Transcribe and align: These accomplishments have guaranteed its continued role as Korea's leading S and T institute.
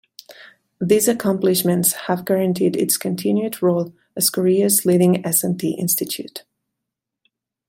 These 0.79 1.07
accomplishments 1.07 1.93
have 2.07 2.25
guaranteed 2.25 2.75
its 2.75 2.97
continued 2.97 3.61
role 3.61 3.93
as 4.17 4.31
Korea's 4.31 4.83
leading 4.83 5.23
S 5.23 5.43
and 5.43 5.59
T 5.59 5.75
institute. 5.75 6.43